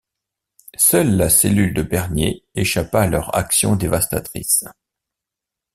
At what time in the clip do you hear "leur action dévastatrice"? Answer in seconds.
3.07-4.65